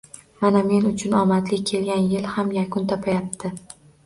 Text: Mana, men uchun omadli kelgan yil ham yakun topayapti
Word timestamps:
Mana, 0.43 0.61
men 0.69 0.87
uchun 0.91 1.13
omadli 1.17 1.59
kelgan 1.73 2.09
yil 2.15 2.27
ham 2.39 2.51
yakun 2.61 2.89
topayapti 2.95 3.55